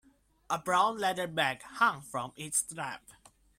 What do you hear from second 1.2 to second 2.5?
bag hung from